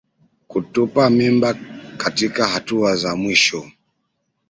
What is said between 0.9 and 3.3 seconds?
mimba katika hatua za